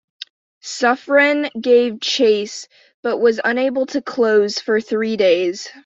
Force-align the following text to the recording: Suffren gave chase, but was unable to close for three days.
Suffren 0.63 1.51
gave 1.61 1.99
chase, 2.01 2.67
but 3.03 3.19
was 3.19 3.39
unable 3.45 3.85
to 3.85 4.01
close 4.01 4.57
for 4.59 4.81
three 4.81 5.15
days. 5.15 5.69